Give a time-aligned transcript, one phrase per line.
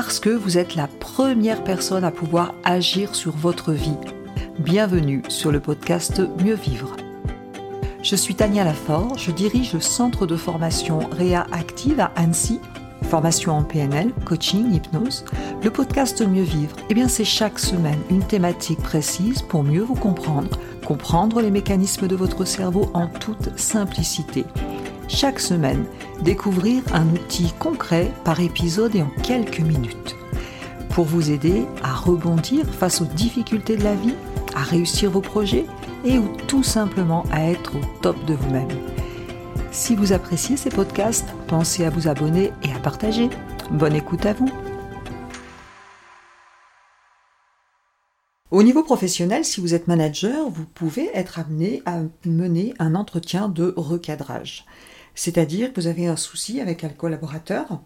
[0.00, 3.96] parce que vous êtes la première personne à pouvoir agir sur votre vie.
[4.60, 6.94] Bienvenue sur le podcast Mieux Vivre.
[8.04, 12.60] Je suis Tania Lafort, je dirige le centre de formation Réa Active à Annecy,
[13.10, 15.24] formation en PNL, coaching, hypnose.
[15.64, 19.96] Le podcast Mieux Vivre, eh bien c'est chaque semaine une thématique précise pour mieux vous
[19.96, 24.44] comprendre, comprendre les mécanismes de votre cerveau en toute simplicité
[25.08, 25.84] chaque semaine,
[26.22, 30.16] découvrir un outil concret par épisode et en quelques minutes.
[30.90, 34.14] Pour vous aider à rebondir face aux difficultés de la vie,
[34.54, 35.64] à réussir vos projets
[36.04, 38.68] et ou tout simplement à être au top de vous-même.
[39.70, 43.28] Si vous appréciez ces podcasts, pensez à vous abonner et à partager.
[43.70, 44.50] Bonne écoute à vous.
[48.50, 53.48] Au niveau professionnel, si vous êtes manager, vous pouvez être amené à mener un entretien
[53.48, 54.64] de recadrage.
[55.18, 57.80] C'est-à-dire que vous avez un souci avec un collaborateur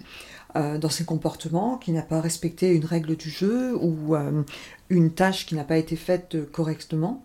[0.55, 4.43] euh, dans ses comportements, qui n'a pas respecté une règle du jeu ou euh,
[4.91, 7.25] une tâche qui n'a pas été faite correctement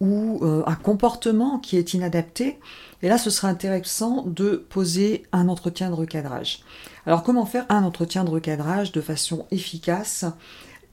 [0.00, 2.58] ou euh, un comportement qui est inadapté.
[3.00, 6.60] Et là, ce sera intéressant de poser un entretien de recadrage.
[7.06, 10.26] Alors, comment faire un entretien de recadrage de façon efficace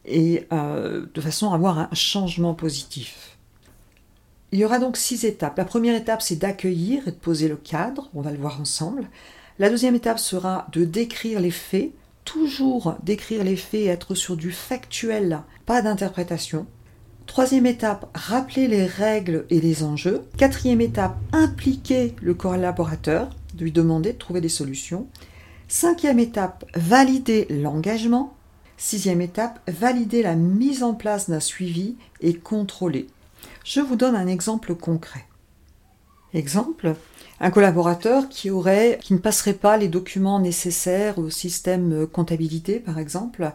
[0.05, 3.34] et de façon à avoir un changement positif?
[4.55, 5.57] Il y aura donc six étapes.
[5.57, 8.09] La première étape, c'est d'accueillir et de poser le cadre.
[8.13, 9.09] On va le voir ensemble.
[9.59, 11.91] La deuxième étape sera de décrire les faits.
[12.23, 16.67] Toujours décrire les faits et être sur du factuel, pas d'interprétation.
[17.25, 20.21] Troisième étape, rappeler les règles et les enjeux.
[20.37, 25.09] Quatrième étape, impliquer le collaborateur, lui demander de trouver des solutions.
[25.67, 28.37] Cinquième étape, valider l'engagement.
[28.77, 33.07] Sixième étape, valider la mise en place d'un suivi et contrôler.
[33.63, 35.25] Je vous donne un exemple concret.
[36.33, 36.95] Exemple,
[37.39, 42.99] un collaborateur qui aurait, qui ne passerait pas les documents nécessaires au système comptabilité, par
[42.99, 43.51] exemple,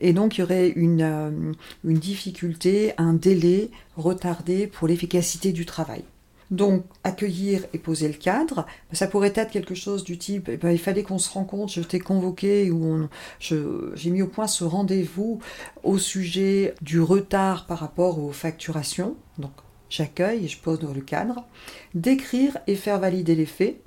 [0.00, 1.52] et donc il y aurait une, euh,
[1.84, 6.04] une difficulté, un délai retardé pour l'efficacité du travail.
[6.52, 10.70] Donc, accueillir et poser le cadre, ça pourrait être quelque chose du type, eh ben,
[10.70, 13.08] il fallait qu'on se rencontre, je t'ai convoqué, ou
[13.40, 15.40] j'ai mis au point ce rendez-vous
[15.82, 19.16] au sujet du retard par rapport aux facturations.
[19.38, 19.52] Donc,
[19.88, 21.46] j'accueille et je pose le cadre.
[21.94, 23.80] Décrire et faire valider les faits.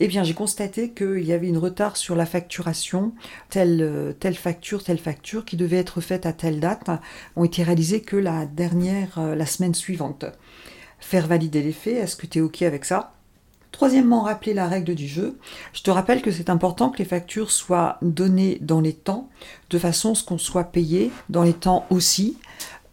[0.00, 3.12] Eh bien, j'ai constaté qu'il y avait une retard sur la facturation,
[3.50, 6.90] telle, telle facture, telle facture, qui devait être faite à telle date,
[7.36, 10.24] ont été réalisées que la dernière, euh, la semaine suivante
[11.00, 13.12] faire valider les faits, est-ce que tu es OK avec ça?
[13.72, 15.38] Troisièmement, rappeler la règle du jeu.
[15.72, 19.28] Je te rappelle que c'est important que les factures soient données dans les temps,
[19.70, 22.36] de façon à ce qu'on soit payé dans les temps aussi,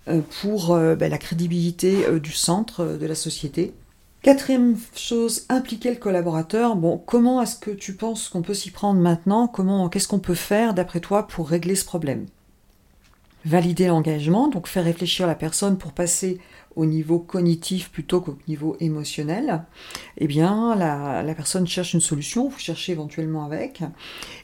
[0.07, 3.73] euh, pour euh, ben, la crédibilité euh, du centre de la société.
[4.22, 6.75] Quatrième chose, impliquer le collaborateur.
[6.75, 9.47] Bon, comment est-ce que tu penses qu'on peut s'y prendre maintenant?
[9.47, 12.25] Comment, qu'est-ce qu'on peut faire d'après toi pour régler ce problème?
[13.47, 16.38] Valider l'engagement, donc faire réfléchir la personne pour passer
[16.75, 19.63] au niveau cognitif plutôt qu'au niveau émotionnel,
[20.18, 23.84] eh bien la, personne cherche une solution, vous cherchez éventuellement avec.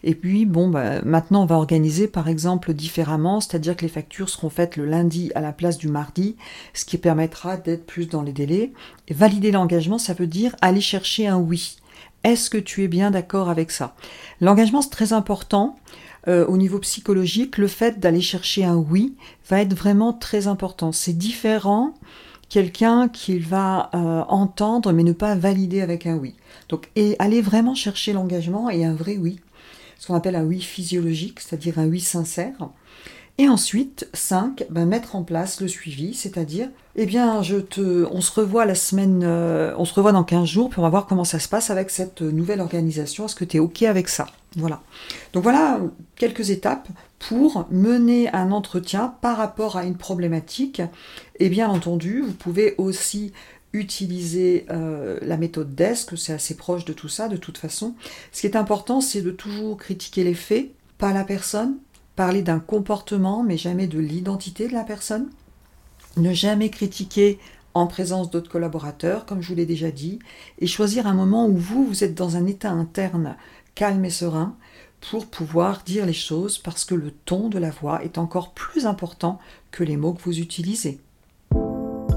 [0.06, 4.30] Et puis bon, bah, maintenant on va organiser par exemple différemment, c'est-à-dire que les factures
[4.30, 6.38] seront faites le lundi à la place du mardi,
[6.74, 8.72] ce qui permettra d'être plus dans les délais.
[9.12, 11.75] valider l'engagement, ça veut dire aller chercher un oui.
[12.24, 13.96] Est-ce que tu es bien d'accord avec ça?
[14.40, 15.75] L'engagement, c'est très important.
[16.28, 19.16] Euh, au niveau psychologique, le fait d'aller chercher un oui
[19.50, 20.91] va être vraiment très important.
[20.91, 21.94] C'est différent
[22.50, 26.35] quelqu'un qu'il va euh, entendre mais ne pas valider avec un oui.
[26.69, 29.39] Donc, et aller vraiment chercher l'engagement et un vrai oui,
[29.97, 32.69] ce qu'on appelle un oui physiologique, c'est-à-dire un oui sincère.
[33.39, 38.21] Et ensuite, 5, ben, mettre en place le suivi, c'est-à-dire, eh bien, je te, on
[38.21, 41.07] se revoit la semaine, euh, on se revoit dans 15 jours, puis on va voir
[41.07, 43.25] comment ça se passe avec cette nouvelle organisation.
[43.25, 44.27] Est-ce que tu es OK avec ça?
[44.55, 44.81] Voilà.
[45.33, 45.79] Donc voilà
[46.16, 50.83] quelques étapes pour mener un entretien par rapport à une problématique.
[51.39, 53.33] Et bien entendu, vous pouvez aussi
[53.73, 57.95] utiliser euh, la méthode DESC, c'est assez proche de tout ça de toute façon.
[58.31, 61.77] Ce qui est important, c'est de toujours critiquer les faits, pas la personne,
[62.16, 65.29] parler d'un comportement, mais jamais de l'identité de la personne.
[66.17, 67.40] Ne jamais critiquer
[67.73, 70.20] en présence d'autres collaborateurs, comme je vous l'ai déjà dit,
[70.59, 73.35] et choisir un moment où vous, vous êtes dans un état interne
[73.76, 74.55] calme et serein
[75.09, 78.85] pour pouvoir dire les choses parce que le ton de la voix est encore plus
[78.85, 79.40] important
[79.72, 80.99] que les mots que vous utilisez.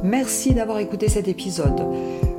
[0.04, 1.82] Merci d'avoir écouté cet épisode.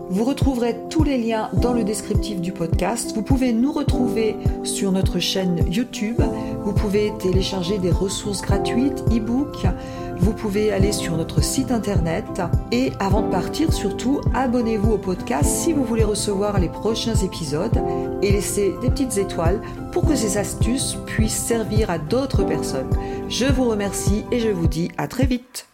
[0.09, 3.13] Vous retrouverez tous les liens dans le descriptif du podcast.
[3.13, 6.21] Vous pouvez nous retrouver sur notre chaîne YouTube.
[6.67, 9.65] Vous pouvez télécharger des ressources gratuites, e-books.
[10.19, 12.41] Vous pouvez aller sur notre site internet.
[12.73, 17.81] Et avant de partir, surtout, abonnez-vous au podcast si vous voulez recevoir les prochains épisodes
[18.21, 19.61] et laissez des petites étoiles
[19.93, 22.89] pour que ces astuces puissent servir à d'autres personnes.
[23.29, 25.69] Je vous remercie et je vous dis à très vite.